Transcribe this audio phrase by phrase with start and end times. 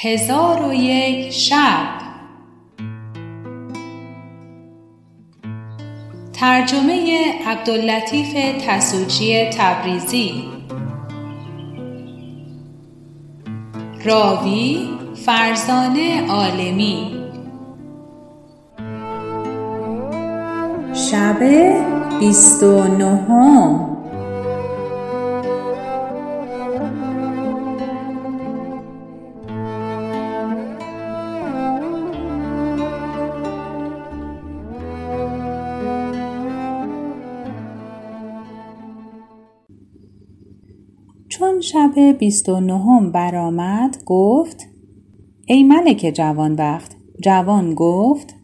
[0.00, 1.98] هزار و یک شب.
[6.32, 8.34] ترجمه عبداللطیف
[8.66, 10.44] تسوجی تبریزی.
[14.04, 14.88] راوی
[15.26, 17.28] فرزانه عالمی.
[20.94, 21.38] شب
[22.20, 23.97] بیست و نهم.
[41.78, 44.66] شب بیست و نهم برآمد گفت
[45.46, 46.96] ای ملک جوانبخت.
[47.22, 48.34] جوان گفت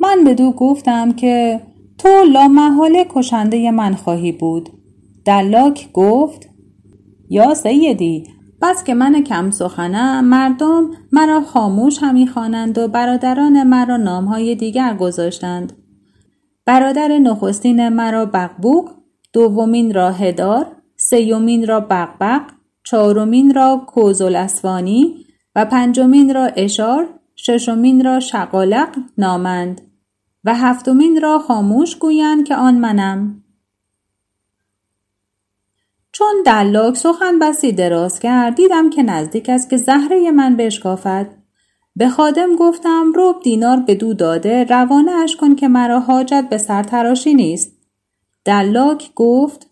[0.00, 1.60] من بدو گفتم که
[1.98, 4.68] تو لامحاله کشنده من خواهی بود.
[5.24, 6.48] دلاک گفت
[7.28, 8.24] یا سیدی
[8.62, 14.94] بس که من کم سخنم مردم مرا خاموش همی خوانند و برادران مرا نامهای دیگر
[14.94, 15.72] گذاشتند.
[16.66, 18.90] برادر نخستین مرا بقبوق
[19.32, 20.77] دومین را هدار
[21.10, 22.42] سیومین را بقبق
[22.84, 29.80] چهارمین را کوزالاسوانی و پنجمین را اشار ششمین را شقالق نامند
[30.44, 33.44] و هفتمین را خاموش گویند که آن منم.
[36.12, 41.30] چون دلاک سخن بسی دراز کرد دیدم که نزدیک است که زهره من بشکافد.
[41.96, 47.34] به خادم گفتم رب دینار بدو داده روانه اش کن که مرا حاجت به سرتراشی
[47.34, 47.72] نیست.
[48.44, 49.67] دلاک گفت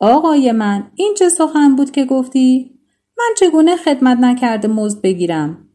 [0.00, 2.78] آقای من این چه سخن بود که گفتی؟
[3.18, 5.68] من چگونه خدمت نکرده مزد بگیرم؟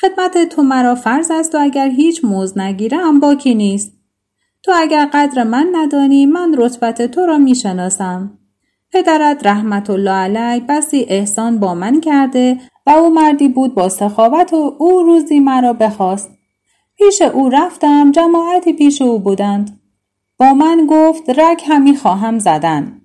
[0.00, 3.92] خدمت تو مرا فرض است و اگر هیچ موز نگیرم باکی نیست؟
[4.62, 8.38] تو اگر قدر من ندانی من رتبت تو را می‌شناسم.
[8.92, 14.52] پدرت رحمت الله علی بسی احسان با من کرده و او مردی بود با سخاوت
[14.52, 16.30] و او روزی مرا بخواست.
[16.96, 19.80] پیش او رفتم جماعتی پیش او بودند.
[20.38, 23.01] با من گفت رگ همی خواهم زدن.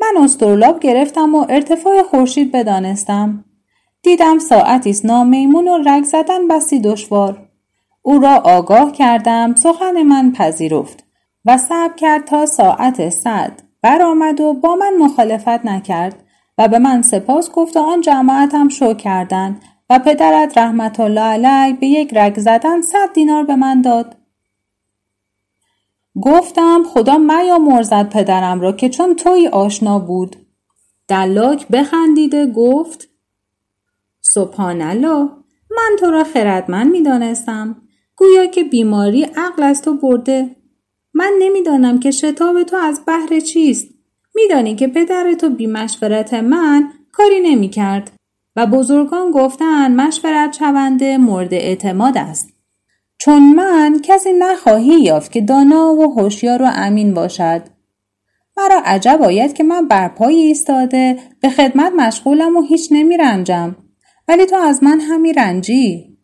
[0.00, 3.44] من استرلاب گرفتم و ارتفاع خورشید بدانستم.
[4.02, 7.48] دیدم ساعتی است نامیمون و رگ زدن بسی دشوار.
[8.02, 11.04] او را آگاه کردم سخن من پذیرفت
[11.44, 13.52] و صبر کرد تا ساعت صد
[13.82, 16.16] برآمد و با من مخالفت نکرد
[16.58, 21.72] و به من سپاس گفت و آن جماعتم شو کردند و پدرت رحمت الله علی
[21.72, 24.16] به یک رگ زدن صد دینار به من داد.
[26.22, 30.36] گفتم خدا میامرزد پدرم را که چون توی آشنا بود.
[31.08, 33.08] دلاک بخندیده گفت
[34.20, 35.28] سبحان الله
[35.70, 37.76] من تو را خردمند می‌دانستم.
[38.16, 40.56] گویا که بیماری عقل از تو برده.
[41.14, 43.88] من نمی‌دانم که شتاب تو از بهر چیست.
[44.34, 48.12] میدانی که پدر تو بی مشورت من کاری نمی‌کرد.
[48.56, 52.55] و بزرگان گفتن مشورت شونده مورد اعتماد است.
[53.26, 57.62] چون من کسی نخواهی یافت که دانا و هوشیار و امین باشد.
[58.56, 63.76] مرا عجب آید که من بر پای ایستاده به خدمت مشغولم و هیچ نمیرنجم.
[64.28, 66.16] ولی تو از من همی رنجی.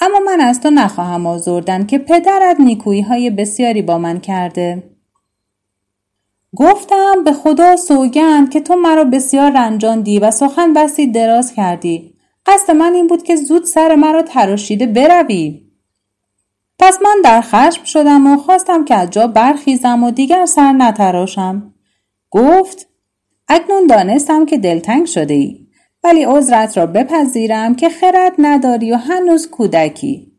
[0.00, 4.96] اما من از تو نخواهم آزردن که پدرت نیکویی های بسیاری با من کرده.
[6.56, 12.11] گفتم به خدا سوگند که تو مرا بسیار رنجاندی و سخن بسی دراز کردی.
[12.46, 15.62] قصد من این بود که زود سر مرا تراشیده بروی.
[16.78, 21.74] پس من در خشم شدم و خواستم که از جا برخیزم و دیگر سر نتراشم.
[22.30, 22.88] گفت
[23.48, 25.66] اکنون دانستم که دلتنگ شده ای
[26.04, 30.32] ولی عذرت را بپذیرم که خرد نداری و هنوز کودکی.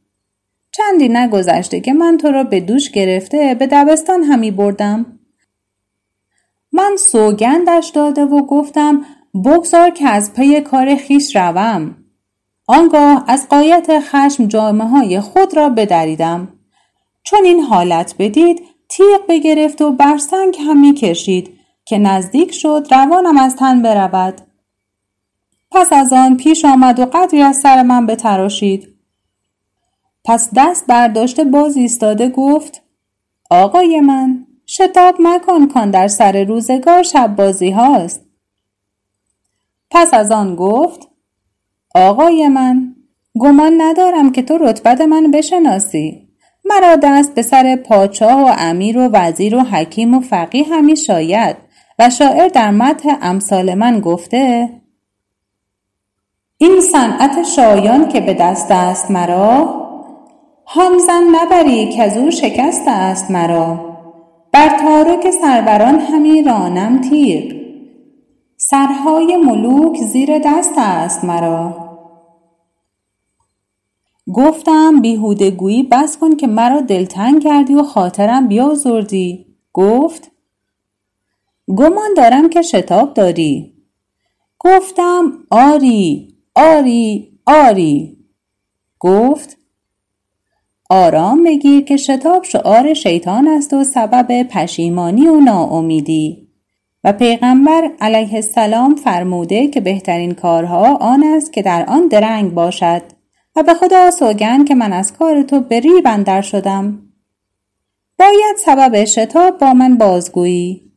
[0.72, 5.20] چندی نگذشته که من تو را به دوش گرفته به دبستان همی بردم.
[6.72, 11.96] من سوگندش داده و گفتم بگذار که از پی کار خیش روم.
[12.68, 16.48] آنگاه از قایت خشم جامعه های خود را بدریدم.
[17.24, 23.38] چون این حالت بدید تیغ بگرفت و بر سنگ همی کشید که نزدیک شد روانم
[23.38, 24.42] از تن برود.
[25.72, 28.94] پس از آن پیش آمد و قدری از سر من بتراشید.
[30.26, 32.82] پس دست برداشته باز ایستاده گفت
[33.50, 38.33] آقای من شتاب مکن کن در سر روزگار شب بازی هاست.
[39.94, 41.08] پس از آن گفت
[41.96, 42.96] آقای من
[43.40, 46.30] گمان ندارم که تو رتبت من بشناسی.
[46.66, 51.56] مرا دست به سر پاچاه و امیر و وزیر و حکیم و فقیه همی شاید
[52.00, 54.70] و شاعر در متح امثال من گفته
[56.58, 59.84] این صنعت شایان که به دست است مرا
[60.68, 63.98] هان زن نبری کزو شکست است مرا.
[64.52, 67.63] بر تارک سروران همی رانم تیغ
[68.74, 71.90] سرهای ملوک زیر دست است مرا.
[74.34, 79.46] گفتم بیهودگویی بس کن که مرا دلتنگ کردی و خاطرم بیازردی.
[79.74, 80.32] گفت
[81.78, 83.74] گمان دارم که شتاب داری.
[84.60, 88.18] گفتم آری آری آری.
[89.00, 89.58] گفت
[90.90, 96.43] آرام بگیر که شتاب شعار شیطان است و سبب پشیمانی و ناامیدی.
[97.04, 103.02] و پیغمبر علیه السلام فرموده که بهترین کارها آن است که در آن درنگ باشد
[103.56, 107.00] و به خدا سوگن که من از کار تو به ریب شدم.
[108.20, 110.92] باید سبب شتاب با من بازگویی.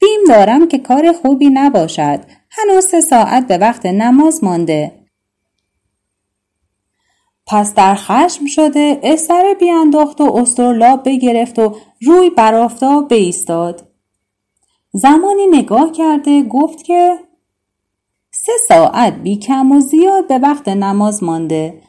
[0.00, 2.20] بیم دارم که کار خوبی نباشد.
[2.50, 4.92] هنوز سه ساعت به وقت نماز مانده.
[7.46, 11.76] پس در خشم شده استره بیانداخت و استرلاب بگرفت و
[12.06, 13.89] روی بر آفتاب بایستاد
[14.92, 17.18] زمانی نگاه کرده گفت که
[18.30, 21.82] سه ساعت بی کم و زیاد به وقت نماز مانده.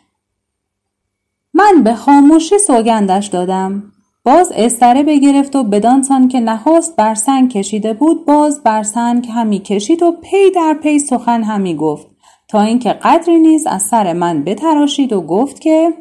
[1.54, 3.84] من به خاموشی سوگندش دادم.
[4.24, 9.60] باز استره بگرفت و بدانسان که نخست بر سنگ کشیده بود باز بر سنگ همی
[9.60, 12.08] کشید و پی در پی سخن همی گفت.
[12.48, 15.94] تا اینکه قدری نیز از سر من بتراشید و گفت که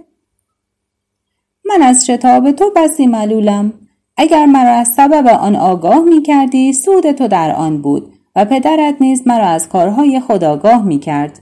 [1.65, 3.73] من از شتاب تو بسی ملولم.
[4.23, 8.97] اگر مرا از سبب آن آگاه می کردی سود تو در آن بود و پدرت
[9.01, 11.41] نیز مرا از کارهای خود آگاه می کرد.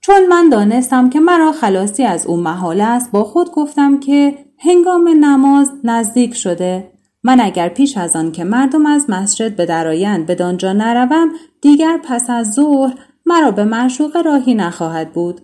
[0.00, 5.08] چون من دانستم که مرا خلاصی از او محال است با خود گفتم که هنگام
[5.08, 6.90] نماز نزدیک شده
[7.22, 11.28] من اگر پیش از آن که مردم از مسجد به درآیند به دانجا نروم
[11.60, 12.94] دیگر پس از ظهر
[13.26, 15.40] مرا به معشوق راهی نخواهد بود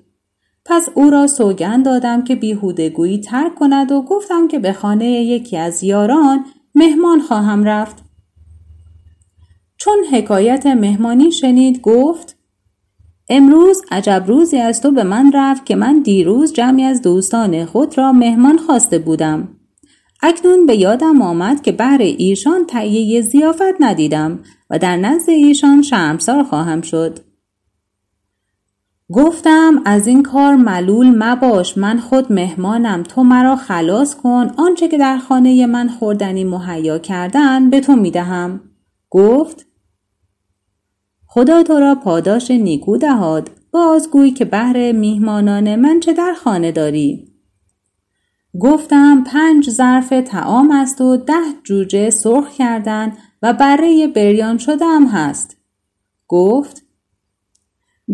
[0.68, 5.56] پس او را سوگند دادم که بیهودگویی ترک کند و گفتم که به خانه یکی
[5.56, 8.04] از یاران مهمان خواهم رفت.
[9.76, 12.36] چون حکایت مهمانی شنید گفت
[13.28, 17.98] امروز عجب روزی از تو به من رفت که من دیروز جمعی از دوستان خود
[17.98, 19.48] را مهمان خواسته بودم.
[20.22, 24.38] اکنون به یادم آمد که بهر ایشان تهیه زیافت ندیدم
[24.70, 27.18] و در نزد ایشان شرمسار خواهم شد.
[29.12, 34.98] گفتم از این کار ملول مباش من خود مهمانم تو مرا خلاص کن آنچه که
[34.98, 38.60] در خانه من خوردنی مهیا کردن به تو می‌دهم.
[39.10, 39.66] گفت
[41.26, 47.32] خدا تو را پاداش نیکو دهاد بازگوی که بهر میهمانان من چه در خانه داری.
[48.60, 53.12] گفتم پنج ظرف تعام است و ده جوجه سرخ کردن
[53.42, 55.56] و بره بریان شدم هست.
[56.28, 56.85] گفت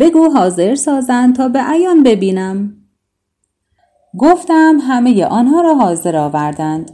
[0.00, 2.77] بگو حاضر سازند تا به عیان ببینم.
[4.19, 6.91] گفتم همه آنها را حاضر آوردند.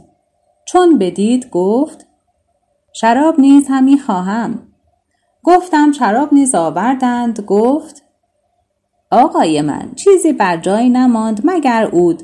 [0.65, 2.07] چون بدید گفت
[2.93, 4.67] شراب نیز همی خواهم.
[5.43, 8.03] گفتم شراب نیز آوردند گفت
[9.11, 12.23] آقای من چیزی بر جای نماند مگر اود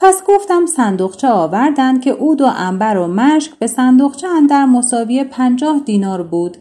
[0.00, 5.78] پس گفتم صندوقچه آوردند که اود و انبر و مشک به صندوقچه اندر مساوی پنجاه
[5.78, 6.56] دینار بود.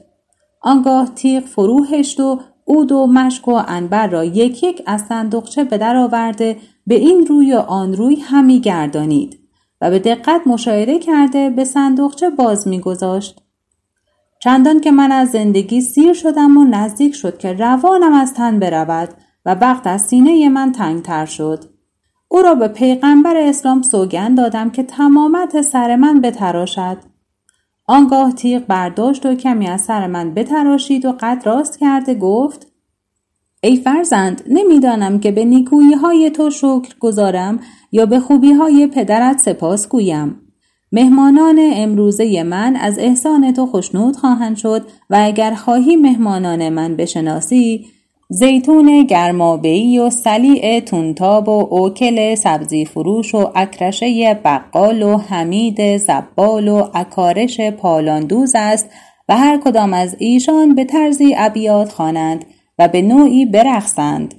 [0.62, 5.64] آنگاه تیغ فرو هشت و اود و مشک و انبر را یک یک از صندوقچه
[5.64, 9.40] به در آورده به این روی و آن روی همی گردانید.
[9.82, 13.42] و به دقت مشاهده کرده به صندوقچه باز میگذاشت
[14.40, 19.10] چندان که من از زندگی سیر شدم و نزدیک شد که روانم از تن برود
[19.46, 21.64] و وقت از سینه من تنگتر شد.
[22.28, 26.98] او را به پیغمبر اسلام سوگند دادم که تمامت سر من بتراشد.
[27.88, 32.68] آنگاه تیغ برداشت و کمی از سر من بتراشید و قد راست کرده گفت
[33.64, 37.60] ای فرزند نمی‌دانم که به نیکویی های تو شکر گذارم
[37.92, 40.42] یا به خوبی های پدرت سپاس گویم.
[40.92, 47.86] مهمانان امروزه من از احسان تو خشنود خواهند شد و اگر خواهی مهمانان من بشناسی
[48.30, 56.68] زیتون گرمابهی و سلیع تونتاب و اوکل سبزی فروش و اکرشه بقال و حمید زبال
[56.68, 58.90] و اکارش پالاندوز است
[59.30, 62.46] و هر کدام از ایشان به طرزی ابیات خوانند
[62.80, 64.36] و به نوعی برقصند.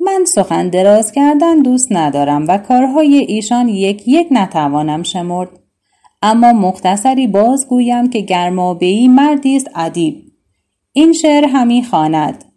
[0.00, 5.50] من سخن دراز کردن دوست ندارم و کارهای ایشان یک یک نتوانم شمرد.
[6.22, 10.22] اما مختصری باز گویم که گرمابهی مردی است ادیب.
[10.92, 12.51] این شعر همی خواند.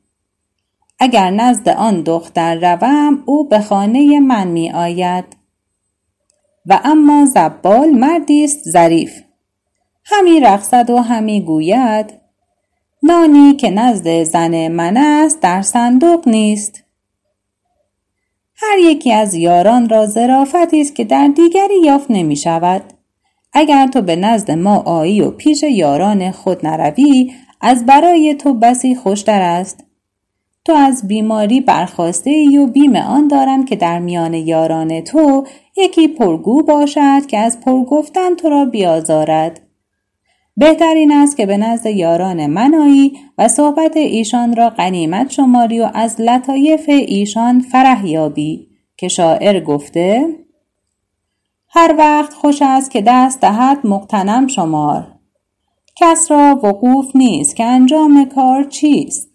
[1.00, 5.26] اگر نزد آن دختر روم او به خانه من می آید
[6.66, 9.22] و اما زبال مردی است ظریف.
[10.06, 12.14] همی رقصد و همی گوید
[13.04, 16.84] نانی که نزد زن من است در صندوق نیست.
[18.56, 22.82] هر یکی از یاران را ظرافتی است که در دیگری یافت نمی شود.
[23.54, 28.96] اگر تو به نزد ما آیی و پیش یاران خود نروی از برای تو بسی
[28.96, 29.85] خوشتر است.
[30.66, 36.08] تو از بیماری برخواسته ای و بیم آن دارم که در میان یاران تو یکی
[36.08, 39.62] پرگو باشد که از پرگفتن تو را بیازارد.
[40.58, 45.92] بهترین است که به نزد یاران من آیی و صحبت ایشان را غنیمت شماری و
[45.94, 48.68] از لطایف ایشان فرح یابی
[48.98, 50.28] که شاعر گفته
[51.70, 55.08] هر وقت خوش است که دست دهد مقتنم شمار.
[55.96, 59.35] کس را وقوف نیست که انجام کار چیست؟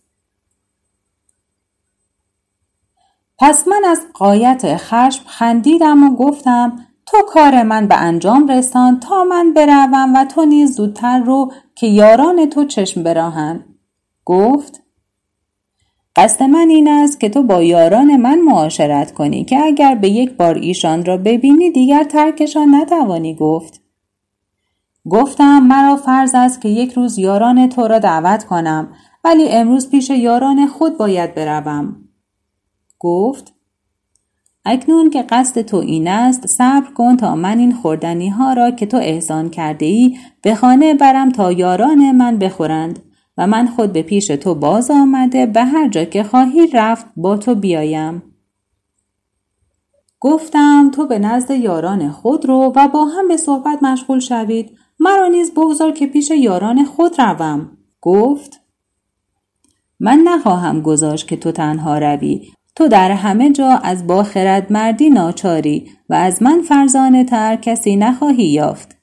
[3.41, 9.25] پس من از قایت خشم خندیدم و گفتم تو کار من به انجام رسان تا
[9.25, 13.65] من بروم و تو نیز زودتر رو که یاران تو چشم براهند
[14.25, 14.83] گفت
[16.17, 20.37] قصد من این است که تو با یاران من معاشرت کنی که اگر به یک
[20.37, 23.81] بار ایشان را ببینی دیگر ترکشان نتوانی گفت.
[25.11, 28.89] گفتم مرا فرض است که یک روز یاران تو را دعوت کنم
[29.25, 32.00] ولی امروز پیش یاران خود باید بروم.
[33.01, 33.55] گفت
[34.65, 38.87] اکنون که قصد تو این است صبر کن تا من این خوردنی ها را که
[38.87, 42.99] تو احسان کرده ای به خانه برم تا یاران من بخورند
[43.39, 47.37] و من خود به پیش تو باز آمده به هر جا که خواهی رفت با
[47.37, 48.23] تو بیایم.
[50.21, 54.71] گفتم تو به نزد یاران خود رو و با هم به صحبت مشغول شوید.
[55.01, 57.71] مرا نیز بگذار که پیش یاران خود روم.
[58.01, 58.61] گفت
[60.01, 62.41] من نخواهم گذاشت که تو تنها روی
[62.77, 64.23] تو در همه جا از با
[64.71, 68.97] مردی ناچاری و از من فرزانه تر کسی نخواهی یافت.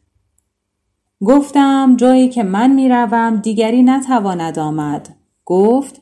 [1.26, 5.10] گفتم جایی که من می روم دیگری نتواند آمد.
[5.46, 6.02] گفت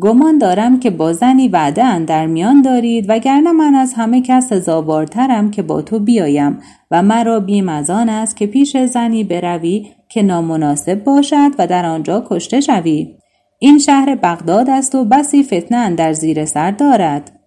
[0.00, 5.50] گمان دارم که با زنی وعده در میان دارید وگرنه من از همه کس سزاوارترم
[5.50, 10.22] که با تو بیایم و مرا بیم از آن است که پیش زنی بروی که
[10.22, 13.17] نامناسب باشد و در آنجا کشته شوی.
[13.58, 17.40] این شهر بغداد است و بسی فتنه در زیر سر دارد.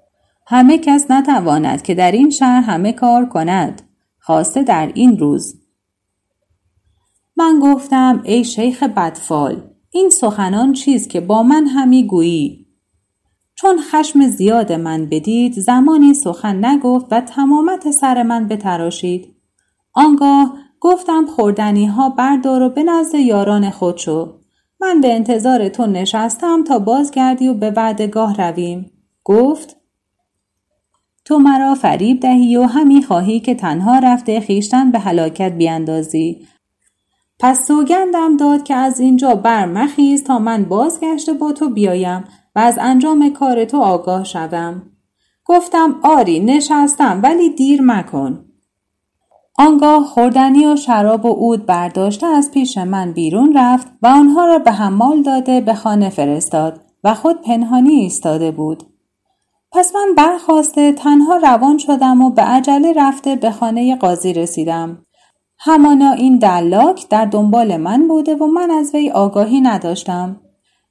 [0.48, 3.82] همه کس نتواند که در این شهر همه کار کند.
[4.20, 5.62] خواسته در این روز.
[7.36, 12.68] من گفتم ای شیخ بدفال این سخنان چیز که با من همی گویی؟
[13.56, 19.36] چون خشم زیاد من بدید زمانی سخن نگفت و تمامت سر من بتراشید.
[19.94, 24.41] آنگاه گفتم خوردنی ها بردار و به نزد یاران خود شو.
[24.82, 28.92] من به انتظار تو نشستم تا بازگردی و به وعدگاه رویم.
[29.24, 29.78] گفت
[31.26, 36.48] تو مرا فریب دهی و همی خواهی که تنها رفته خیشتن به هلاکت بیاندازی.
[37.40, 42.24] پس سوگندم داد که از اینجا برمخیز تا من بازگشته با تو بیایم
[42.56, 44.92] و از انجام کار تو آگاه شوم.
[45.46, 48.51] گفتم آری نشستم ولی دیر مکن.
[49.62, 54.60] آنگاه خوردنی و شراب و عود برداشته از پیش من بیرون رفت و آنها را
[54.60, 58.84] به حمال داده به خانه فرستاد و خود پنهانی ایستاده بود.
[59.72, 65.06] پس من برخواسته تنها روان شدم و به عجله رفته به خانه قاضی رسیدم.
[65.60, 70.40] همانا این دلاک در دنبال من بوده و من از وی آگاهی نداشتم.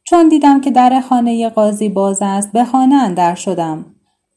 [0.04, 3.84] چون دیدم که در خانه قاضی باز است به خانه اندر شدم.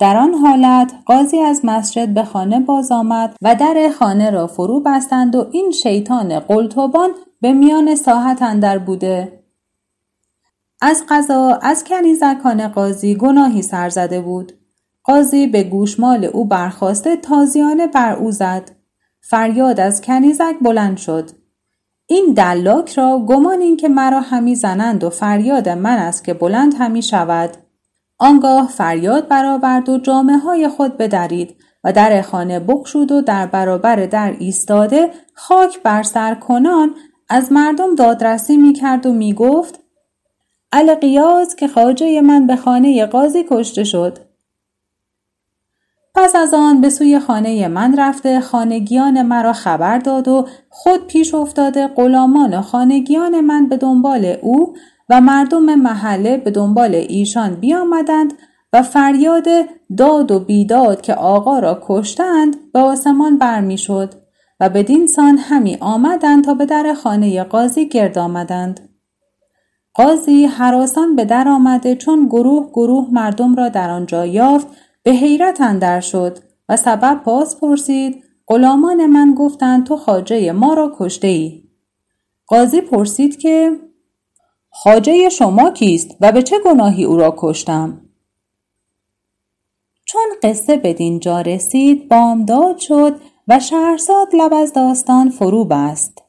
[0.04, 4.80] در آن حالت قاضی از مسجد به خانه باز آمد و در خانه را فرو
[4.80, 7.10] بستند و این شیطان قلتوبان
[7.42, 9.44] به میان ساحت اندر بوده.
[10.82, 14.52] از قضا از کنیزکان قاضی گناهی سر زده بود.
[15.04, 18.72] قاضی به گوشمال او برخواسته تازیانه بر او زد.
[19.22, 21.30] فریاد از کنیزک بلند شد.
[22.08, 26.74] این دلاک را گمان این که مرا همی زنند و فریاد من است که بلند
[26.78, 27.62] همی شود.
[28.24, 33.96] آنگاه فریاد برآورد و جامعه های خود بدرید و در خانه بکشود و در برابر
[33.96, 36.96] در ایستاده خاک بر سر کنان
[37.30, 39.80] از مردم دادرسی می کرد و می گفت
[40.72, 44.20] القیاز که خاجه من به خانه قاضی کشته شد.
[46.15, 51.34] پس از آن به سوی خانه من رفته خانگیان مرا خبر داد و خود پیش
[51.34, 54.75] افتاده غلامان خانگیان من به دنبال او
[55.10, 58.34] و مردم محله به دنبال ایشان بیامدند
[58.74, 59.48] و فریاد
[59.98, 64.14] داد و بیداد که آقا را کشتند به آسمان برمیشد
[64.60, 68.90] و بدین سان همی آمدند تا به در خانه قاضی گرد آمدند
[69.94, 74.68] قاضی حراسان به در آمده چون گروه گروه مردم را در آنجا یافت
[75.04, 76.38] به حیرت اندر شد
[76.70, 81.64] و سبب پاس پرسید غلامان من گفتند تو خاجه ما را کشته ای.
[82.48, 83.72] قاضی پرسید که
[84.75, 88.01] خاجه شما کیست و به چه گناهی او را کشتم؟
[90.06, 96.23] چون قصه بدین جا رسید بامداد شد و شهرزاد لب از داستان فرو بست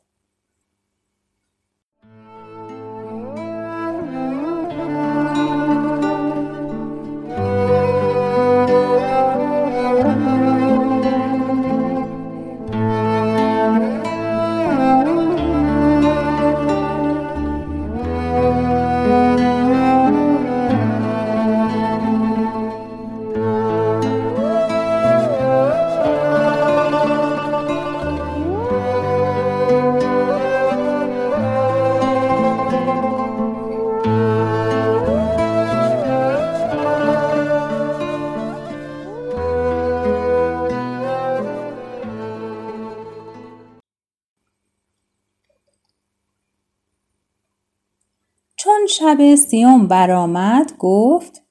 [49.14, 51.42] شب سیوم برآمد گفت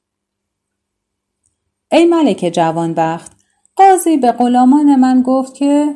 [1.91, 3.32] ای ملک جوانبخت
[3.75, 5.96] قاضی به غلامان من گفت که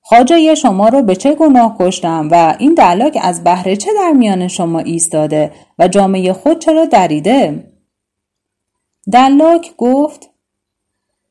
[0.00, 4.48] خاجه شما رو به چه گناه کشتم و این دلاک از بهر چه در میان
[4.48, 7.72] شما ایستاده و جامعه خود چرا دریده؟
[9.12, 10.30] دلاک گفت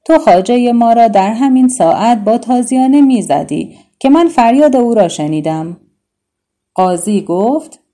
[0.06, 5.08] تو خاجه ما را در همین ساعت با تازیانه می‌زدی که من فریاد او را
[5.08, 5.77] شنیدم.
[6.74, 7.87] قاضی گفت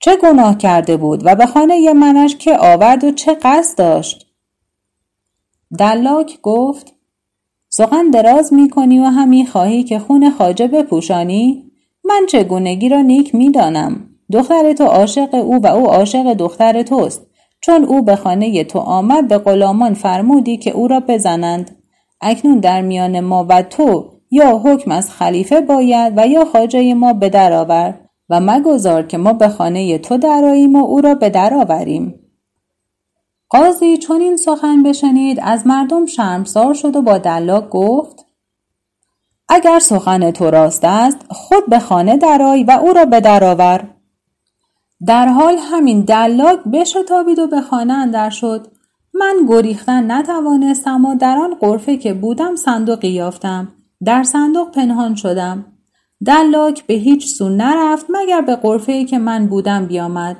[0.00, 4.26] چه گناه کرده بود و به خانه منش که آورد و چه قصد داشت؟
[5.78, 6.94] دلاک گفت
[7.68, 11.70] سخن دراز می کنی و همی خواهی که خون خاجه بپوشانی؟
[12.04, 17.26] من چگونگی را نیک می دانم دختر تو عاشق او و او عاشق دختر توست.
[17.60, 21.76] چون او به خانه تو آمد به غلامان فرمودی که او را بزنند.
[22.20, 27.12] اکنون در میان ما و تو یا حکم از خلیفه باید و یا خاجه ما
[27.12, 28.07] به در آور.
[28.28, 32.14] و مگذار که ما به خانه تو دراییم و او را به در آوریم.
[33.48, 38.24] قاضی چون این سخن بشنید از مردم شرمسار شد و با دلاک گفت
[39.48, 43.88] اگر سخن تو راست است خود به خانه درآی و او را به در آور.
[45.06, 48.66] در حال همین دلاک بشتابید و به خانه اندر شد.
[49.14, 53.68] من گریختن نتوانستم و در آن غرفه که بودم صندوقی یافتم.
[54.04, 55.67] در صندوق پنهان شدم.
[56.26, 60.36] دلاک به هیچ سو نرفت مگر به غرفه که من بودم بیامد.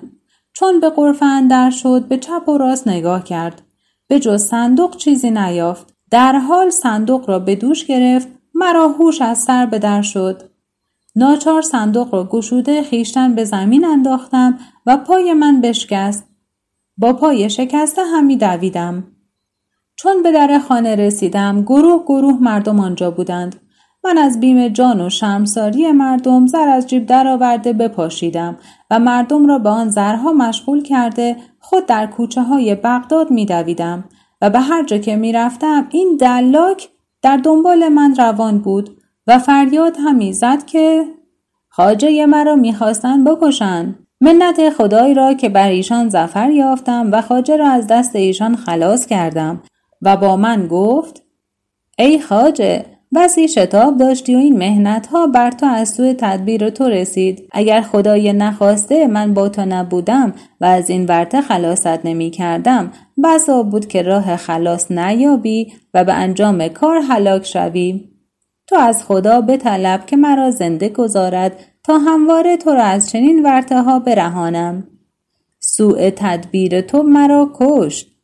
[0.52, 3.62] چون به غرفه اندر شد به چپ و راست نگاه کرد.
[4.08, 5.94] به جز صندوق چیزی نیافت.
[6.10, 10.50] در حال صندوق را به دوش گرفت مرا هوش از سر به در شد.
[11.16, 16.24] ناچار صندوق را گشوده خیشتن به زمین انداختم و پای من بشکست.
[16.96, 19.04] با پای شکسته همی دویدم.
[19.96, 23.67] چون به در خانه رسیدم گروه گروه مردم آنجا بودند.
[24.08, 28.56] من از بیم جان و شرمساری مردم زر از جیب درآورده بپاشیدم
[28.90, 34.04] و مردم را به آن زرها مشغول کرده خود در کوچه های بغداد میدویدم
[34.42, 36.88] و به هر جا که می‌رفتم این دلاک
[37.22, 38.90] در دنبال من روان بود
[39.26, 41.04] و فریاد همی زد که
[41.68, 44.06] خاجه مرا می‌خواستند بکشند.
[44.20, 49.06] منت خدای را که بر ایشان زفر یافتم و خاجه را از دست ایشان خلاص
[49.06, 49.62] کردم
[50.02, 51.22] و با من گفت
[51.98, 56.88] ای خاجه بسی شتاب داشتی و این مهنت ها بر تو از سوی تدبیر تو
[56.88, 57.48] رسید.
[57.52, 62.92] اگر خدای نخواسته من با تو نبودم و از این ورته خلاصت نمی کردم
[63.24, 68.08] بسا بود که راه خلاص نیابی و به انجام کار هلاک شوی.
[68.66, 71.52] تو از خدا بطلب که مرا زنده گذارد
[71.84, 74.84] تا همواره تو را از چنین ورته ها برهانم.
[75.60, 78.17] سوء تدبیر تو مرا کشت.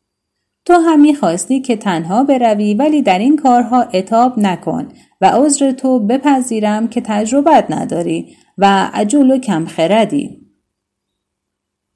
[0.65, 4.87] تو همی خواستی که تنها بروی ولی در این کارها اتاب نکن
[5.21, 10.45] و عذر تو بپذیرم که تجربت نداری و عجول و کمخردی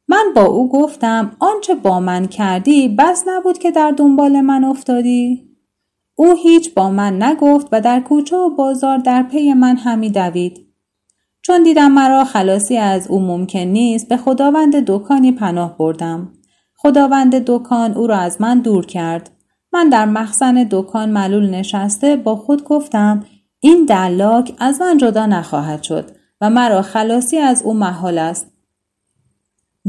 [0.09, 5.49] من با او گفتم آنچه با من کردی بس نبود که در دنبال من افتادی.
[6.15, 10.65] او هیچ با من نگفت و در کوچه و بازار در پی من همی دوید.
[11.41, 16.33] چون دیدم مرا خلاصی از او ممکن نیست به خداوند دکانی پناه بردم.
[16.81, 19.29] خداوند دکان او را از من دور کرد.
[19.73, 23.23] من در مخزن دکان ملول نشسته با خود گفتم
[23.59, 26.11] این دلاک از من جدا نخواهد شد
[26.41, 28.51] و مرا خلاصی از او محال است.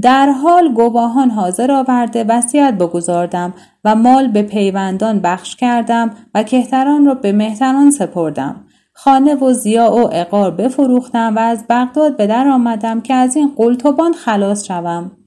[0.02, 7.06] در حال گواهان حاضر آورده وصیت بگذاردم و مال به پیوندان بخش کردم و کهتران
[7.06, 8.64] را به مهتران سپردم.
[8.92, 13.52] خانه و زیا و اقار بفروختم و از بغداد به در آمدم که از این
[13.56, 15.19] قلتبان خلاص شوم.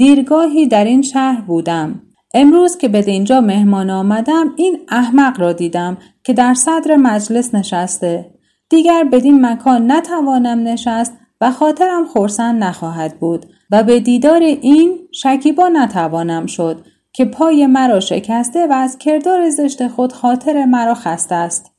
[0.00, 2.02] دیرگاهی در این شهر بودم.
[2.34, 8.34] امروز که به اینجا مهمان آمدم این احمق را دیدم که در صدر مجلس نشسته.
[8.68, 15.68] دیگر بدین مکان نتوانم نشست و خاطرم خورسند نخواهد بود و به دیدار این شکیبا
[15.68, 21.70] نتوانم شد که پای مرا شکسته و از کردار زشت خود خاطر مرا خسته است.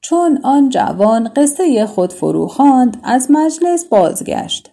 [0.00, 4.70] چون آن جوان قصه خود فرو خواند از مجلس بازگشت.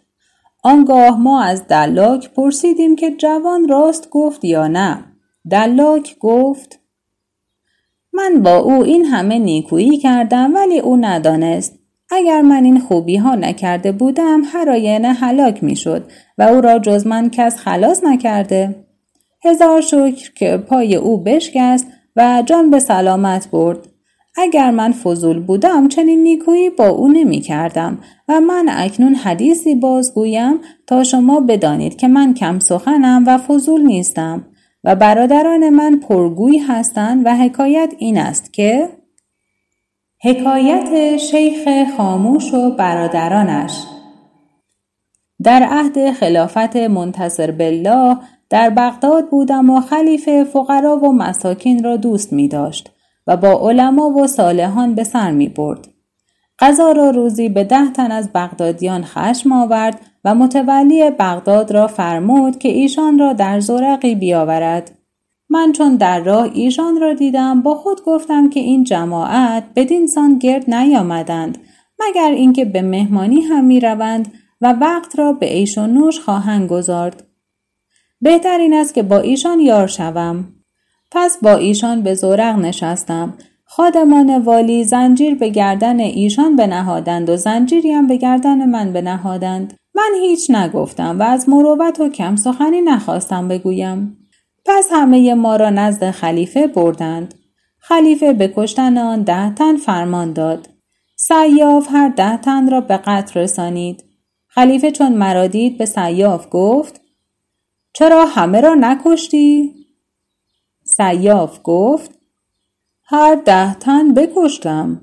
[0.67, 5.03] آنگاه ما از دلاک پرسیدیم که جوان راست گفت یا نه.
[5.51, 6.79] دلاک گفت
[8.13, 11.79] من با او این همه نیکویی کردم ولی او ندانست.
[12.11, 16.79] اگر من این خوبی ها نکرده بودم هر آینه هلاک می شد و او را
[16.79, 18.75] جز من کس خلاص نکرده.
[19.43, 23.87] هزار شکر که پای او بشکست و جان به سلامت برد.
[24.37, 27.97] اگر من فضول بودم چنین نیکویی با او نمی کردم
[28.27, 34.45] و من اکنون حدیثی بازگویم تا شما بدانید که من کم سخنم و فضول نیستم
[34.83, 38.89] و برادران من پرگوی هستند و حکایت این است که
[40.23, 43.83] حکایت شیخ خاموش و برادرانش
[45.43, 48.17] در عهد خلافت منتصر بالله
[48.49, 52.96] در بغداد بودم و خلیفه فقرا و مساکین را دوست می داشت
[53.27, 55.87] و با علما و صالحان به سر می برد.
[56.59, 62.59] قضا را روزی به ده تن از بغدادیان خشم آورد و متولی بغداد را فرمود
[62.59, 64.91] که ایشان را در زورقی بیاورد.
[65.49, 70.39] من چون در راه ایشان را دیدم با خود گفتم که این جماعت بدین سان
[70.39, 71.57] گرد نیامدند
[71.99, 76.69] مگر اینکه به مهمانی هم می روند و وقت را به ایش و نوش خواهند
[76.69, 77.23] گذارد.
[78.21, 80.56] بهتر این است که با ایشان یار شوم.
[81.11, 83.37] پس با ایشان به زورق نشستم.
[83.65, 89.73] خادمان والی زنجیر به گردن ایشان بنهادند و زنجیری هم به گردن من بنهادند.
[89.95, 94.17] من هیچ نگفتم و از مروت و کم سخنی نخواستم بگویم.
[94.65, 97.33] پس همه ما را نزد خلیفه بردند.
[97.79, 100.69] خلیفه به کشتن آن ده تن فرمان داد.
[101.15, 104.03] سیاف هر ده تن را به قتل رسانید.
[104.47, 107.01] خلیفه چون مرا دید به سیاف گفت
[107.93, 109.76] چرا همه را نکشتی؟
[110.97, 112.19] سیاف گفت
[113.03, 115.01] هر ده تن بکشتم.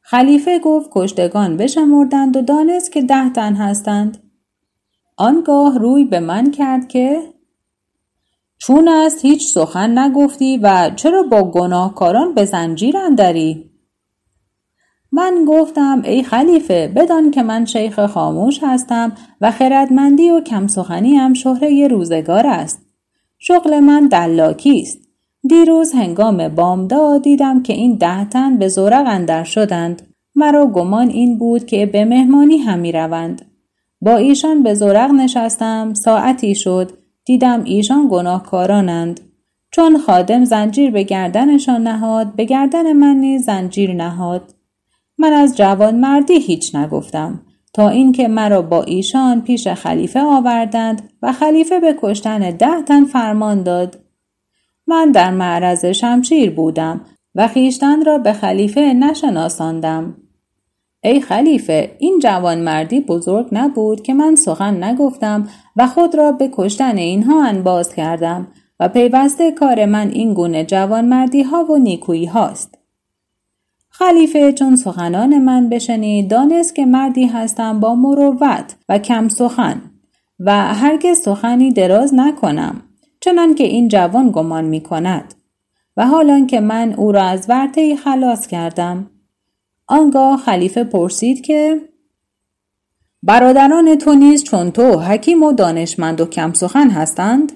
[0.00, 4.18] خلیفه گفت کشتگان بشمردند و دانست که ده تن هستند.
[5.16, 7.22] آنگاه روی به من کرد که
[8.58, 13.70] چون است هیچ سخن نگفتی و چرا با گناهکاران به زنجیر اندری؟
[15.12, 21.16] من گفتم ای خلیفه بدان که من شیخ خاموش هستم و خردمندی و کم سخنی
[21.16, 22.91] هم شهره روزگار است.
[23.44, 24.98] شغل من دلاکی است.
[25.48, 30.02] دیروز هنگام بامداد دیدم که این ده تن به زورق اندر شدند.
[30.34, 33.44] مرا گمان این بود که به مهمانی هم می روند.
[34.00, 36.92] با ایشان به زورق نشستم ساعتی شد
[37.24, 39.20] دیدم ایشان گناهکارانند.
[39.70, 44.54] چون خادم زنجیر به گردنشان نهاد به گردن من نیز زنجیر نهاد.
[45.18, 47.40] من از جوان مردی هیچ نگفتم
[47.72, 53.62] تا اینکه مرا با ایشان پیش خلیفه آوردند و خلیفه به کشتن ده تن فرمان
[53.62, 53.98] داد.
[54.86, 57.00] من در معرض شمشیر بودم
[57.34, 60.16] و خیشتن را به خلیفه نشناساندم.
[61.04, 66.50] ای خلیفه این جوان مردی بزرگ نبود که من سخن نگفتم و خود را به
[66.52, 68.48] کشتن اینها انباز کردم
[68.80, 72.81] و پیوسته کار من این گونه جوان مردی ها و نیکویی هاست.
[73.94, 79.82] خلیفه چون سخنان من بشنید دانست که مردی هستم با مروت و کم سخن
[80.38, 82.82] و هرگز سخنی دراز نکنم
[83.20, 85.34] چنان که این جوان گمان می کند
[85.96, 89.10] و حالان که من او را از ورطه خلاص کردم
[89.86, 91.80] آنگاه خلیفه پرسید که
[93.22, 97.52] برادران تو نیز چون تو حکیم و دانشمند و کم سخن هستند؟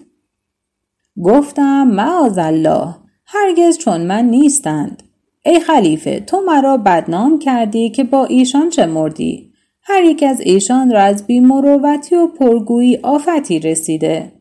[1.22, 2.94] گفتم معاذ الله
[3.27, 5.03] هرگز چون من نیستند
[5.47, 10.91] ای خلیفه تو مرا بدنام کردی که با ایشان چه مردی؟ هر یک از ایشان
[10.91, 14.33] را از بیمروتی و پرگویی آفتی رسیده.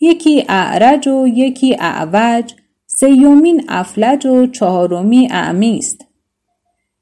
[0.00, 2.54] یکی اعرج و یکی اعوج
[2.86, 6.04] سیومین افلج و چهارمی اعمی است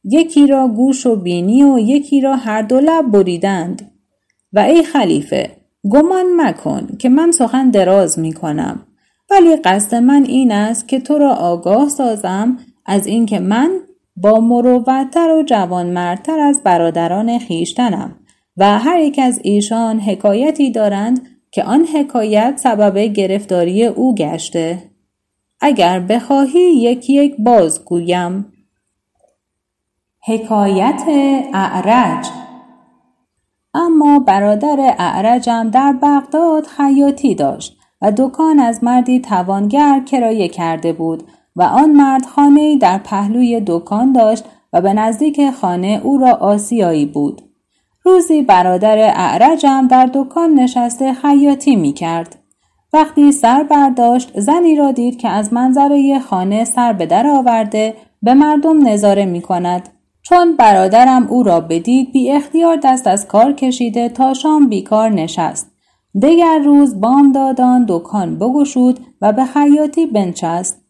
[0.05, 3.91] یکی را گوش و بینی و یکی را هر دو لب بریدند.
[4.53, 5.57] و ای خلیفه
[5.91, 8.87] گمان مکن که من سخن دراز می کنم.
[9.31, 13.71] ولی قصد من این است که تو را آگاه سازم از اینکه من
[14.17, 18.17] با مروتتر و جوانمردتر از برادران خیشتنم
[18.57, 24.83] و هر یک از ایشان حکایتی دارند که آن حکایت سبب گرفتاری او گشته.
[25.61, 28.53] اگر بخواهی یکی یک باز گویم
[30.27, 31.03] حکایت
[31.55, 32.27] اعرج.
[33.75, 41.23] اما برادر اعرجم در بغداد خیاطی داشت و دکان از مردی توانگر کرایه کرده بود
[41.57, 47.07] و آن مرد خانه در پهلوی دکان داشت و به نزدیک خانه او را آسیایی
[47.07, 47.43] بود.
[48.05, 52.39] روزی برادر اعرجم در دکان نشسته خیاطی می کرد.
[52.93, 58.35] وقتی سر برداشت زنی را دید که از منظره خانه سر به در آورده به
[58.35, 59.89] مردم نظاره می کند.
[60.23, 65.71] چون برادرم او را بدید بی اختیار دست از کار کشیده تا شام بیکار نشست.
[66.23, 70.86] دگر روز بامدادان دکان بگشود و به خیاطی بنچست.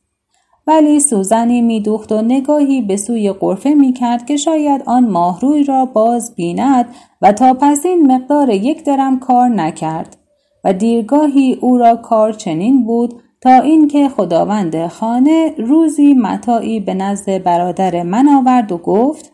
[0.66, 6.34] ولی سوزنی میدوخت و نگاهی به سوی قرفه می‌کرد که شاید آن ماهروی را باز
[6.34, 10.16] بیند و تا پس این مقدار یک درم کار نکرد.
[10.64, 17.42] و دیرگاهی او را کار چنین بود تا اینکه خداوند خانه روزی متاعی به نزد
[17.42, 19.32] برادر من آورد و گفت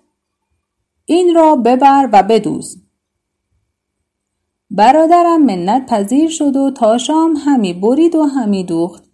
[1.04, 2.82] این را ببر و بدوز.
[4.70, 9.11] برادرم منت پذیر شد و تا شام همی برید و همی دوخت.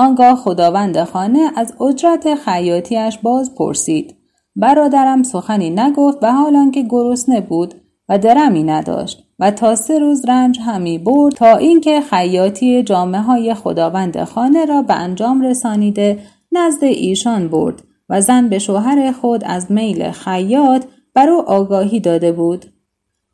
[0.00, 4.16] آنگاه خداوند خانه از اجرت خیاطیش باز پرسید
[4.56, 7.74] برادرم سخنی نگفت و حال که گرسنه بود
[8.08, 13.54] و درمی نداشت و تا سه روز رنج همی برد تا اینکه خیاطی جامعه های
[13.54, 16.18] خداوند خانه را به انجام رسانیده
[16.52, 20.84] نزد ایشان برد و زن به شوهر خود از میل خیاط
[21.14, 22.64] بر او آگاهی داده بود.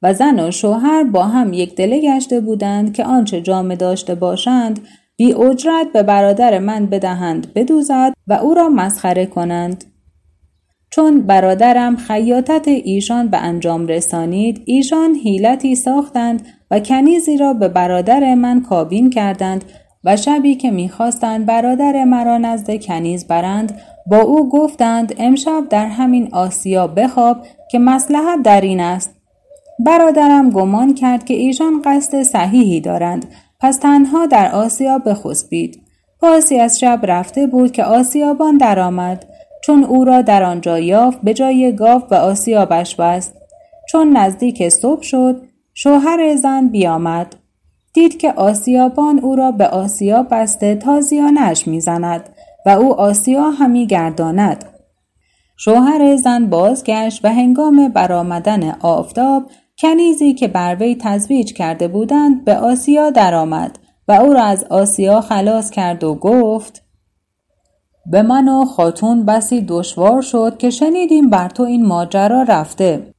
[0.02, 4.81] و زن و شوهر با هم یک دله گشته بودند که آنچه جامه داشته باشند
[5.16, 9.85] بی اجرت به برادر من بدهند بدوزد و او را مسخره کنند.
[10.90, 18.35] چون برادرم خیاطت ایشان به انجام رسانید ایشان حیلتی ساختند و کنیزی را به برادر
[18.35, 19.64] من کابین کردند
[20.05, 26.29] و شبی که می‌خواستند برادر مرا نزد کنیز برند با او گفتند امشب در همین
[26.33, 29.14] آسیا بخواب که مسلحت در این است.
[29.87, 33.26] برادرم گمان کرد که ایشان قصد صحیحی دارند
[33.61, 35.83] پس تنها در آسیا بخسبید.
[36.21, 39.27] پاسی از شب رفته بود که آسیابان درآمد
[39.64, 43.35] چون او را در آنجا یافت به جای گاو و آسیابش بست.
[43.88, 45.42] چون نزدیک صبح شد
[45.75, 47.37] شوهر زن بیامد.
[47.95, 52.29] دید که آسیابان او را به آسیا بسته تازیانش می‌زند
[52.66, 54.64] و او آسیا همی گرداند.
[55.57, 59.42] شوهر زن بازگشت و هنگام برآمدن آفتاب
[59.78, 65.20] کنیزی که بر وی تزویج کرده بودند به آسیا درآمد و او را از آسیا
[65.20, 66.82] خلاص کرد و گفت
[68.06, 73.12] به من و خاتون بسی دشوار شد که شنیدیم بر تو این ماجرا رفته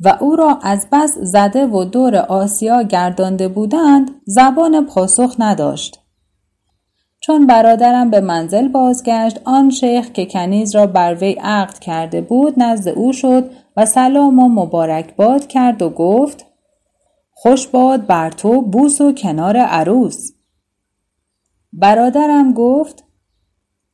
[0.00, 6.00] و او را از بس زده و دور آسیا گردانده بودند زبان پاسخ نداشت.
[7.20, 12.54] چون برادرم به منزل بازگشت آن شیخ که کنیز را بر وی عقد کرده بود
[12.56, 16.46] نزد او شد و سلام و مبارک باد کرد و گفت
[17.32, 20.32] خوش باد بر تو بوس و کنار عروس.
[21.72, 23.04] برادرم گفت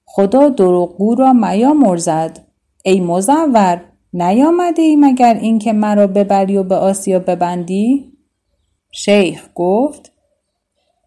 [0.04, 2.46] خدا دروغگو را میا مرزد
[2.84, 8.12] ای مزور نیامده ای مگر اینکه مرا ببری و به آسیا ببندی؟
[8.92, 10.12] شیخ گفت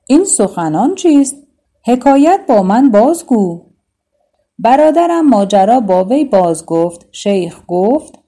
[0.08, 1.36] این سخنان چیست؟
[1.86, 3.62] حکایت با من بازگو.
[4.60, 8.23] برادرم ماجرا با وی باز گفت شیخ گفت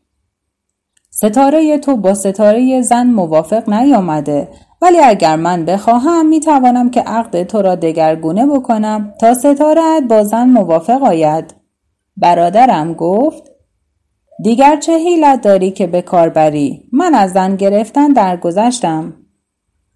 [1.17, 4.47] ستاره تو با ستاره زن موافق نیامده.
[4.81, 10.23] ولی اگر من بخواهم می توانم که عقد تو را دگرگونه بکنم تا ستارت با
[10.23, 11.55] زن موافق آید.
[12.17, 13.43] برادرم گفت
[14.43, 19.13] دیگر چه حیلت داری که به کار بری؟ من از زن گرفتن درگذشتم.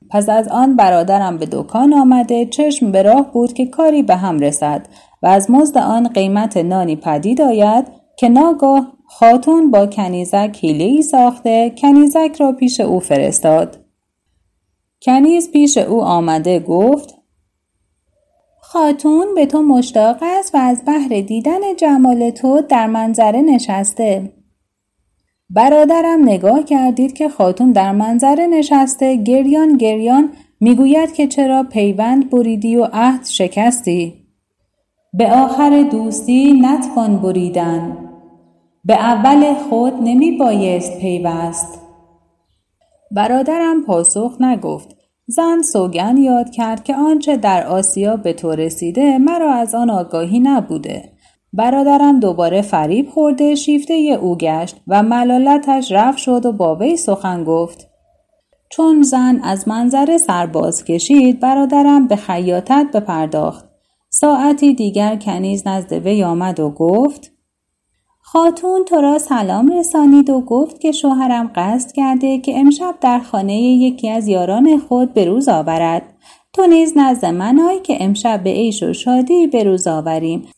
[0.09, 4.39] پس از آن برادرم به دکان آمده چشم به راه بود که کاری به هم
[4.39, 4.87] رسد
[5.21, 7.85] و از مزد آن قیمت نانی پدید آید
[8.17, 13.85] که ناگاه خاتون با کنیزک ای ساخته کنیزک را پیش او فرستاد.
[15.01, 17.15] کنیز پیش او آمده گفت
[18.61, 24.33] خاتون به تو مشتاق است و از بحر دیدن جمال تو در منظره نشسته.
[25.49, 32.75] برادرم نگاه کردید که خاتون در منظره نشسته گریان گریان می‌گوید که چرا پیوند بریدی
[32.75, 34.13] و عهد شکستی.
[35.13, 38.08] به آخر دوستی نتوان بریدن.
[38.89, 41.81] به اول خود نمی بایست پیوست.
[43.11, 44.95] برادرم پاسخ نگفت.
[45.27, 50.39] زن سوگن یاد کرد که آنچه در آسیا به تو رسیده مرا از آن آگاهی
[50.39, 51.11] نبوده.
[51.53, 57.43] برادرم دوباره فریب خورده شیفته او گشت و ملالتش رفت شد و با وی سخن
[57.43, 57.87] گفت.
[58.69, 63.65] چون زن از منظره سرباز کشید برادرم به خیاطت بپرداخت.
[64.09, 67.38] ساعتی دیگر کنیز نزد وی آمد و گفت
[68.31, 73.61] خاتون تو را سلام رسانید و گفت که شوهرم قصد کرده که امشب در خانه
[73.61, 76.13] یکی از یاران خود به روز آورد.
[76.53, 80.51] تو نیز نزد من آی که امشب به عیش و شادی به روز آوریم.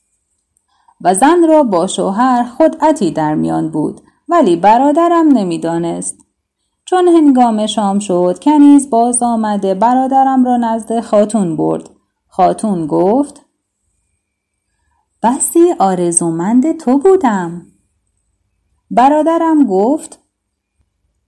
[1.01, 6.17] و زن را با شوهر خدعتی در میان بود ولی برادرم نمی‌دانست.
[6.85, 11.89] چون هنگام شام شد کنیز باز آمده برادرم را نزد خاتون برد.
[12.27, 13.45] خاتون گفت
[15.23, 17.61] بسی آرزومند تو بودم.
[18.91, 20.19] برادرم گفت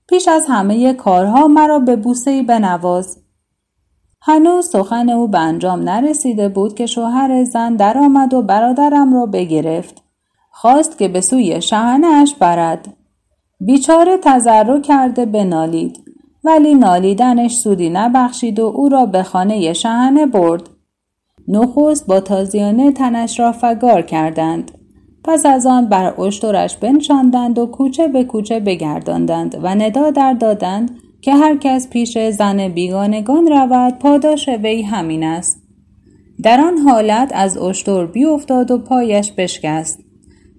[0.10, 3.18] پیش از همه کارها مرا به بوسهای بنواز.
[4.22, 10.04] هنوز سخن او به انجام نرسیده بود که شوهر زن درآمد و برادرم را بگرفت.
[10.52, 12.98] خواست که به سوی شهنش برد.
[13.60, 16.04] بیچاره تضرع کرده بنالید
[16.44, 20.70] ولی نالیدنش سودی نبخشید و او را به خانه شهنه برد.
[21.48, 24.72] نخست با تازیانه تنش را فگار کردند.
[25.24, 30.92] پس از آن بر اشترش بنشاندند و کوچه به کوچه بگرداندند و ندا در دادند
[31.22, 35.64] که هر کس پیش زن بیگانگان رود پاداش وی همین است.
[36.44, 40.00] در آن حالت از اشتر بیافتاد و پایش بشکست.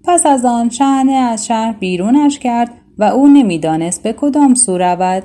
[0.04, 5.22] پس از آن شهنه از شهر بیرونش کرد و او نمی‌دانست به کدام سو رود.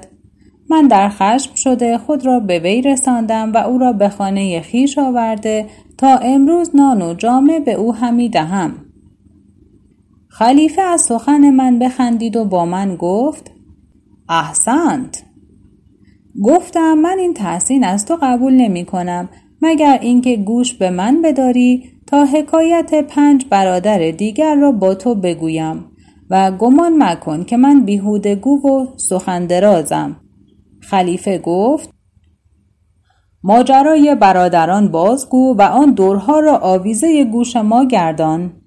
[0.70, 4.98] من در خشم شده خود را به وی رساندم و او را به خانه خیش
[4.98, 5.66] آورده
[5.98, 8.76] تا امروز نان و جامه به او همی دهم.
[10.28, 13.52] خلیفه از سخن من بخندید و با من گفت
[14.30, 15.24] احسنت.
[16.44, 19.30] گفتم من این تحسین از تو قبول نمی کنم
[19.62, 25.86] مگر اینکه گوش به من بداری تا حکایت پنج برادر دیگر را با تو بگویم
[26.30, 30.16] و گمان مکن که من بیهودگو و سخندرازم
[30.82, 31.90] خلیفه گفت
[33.44, 38.59] ماجرای برادران بازگو و آن دورها را آویزه گوش ما گردان.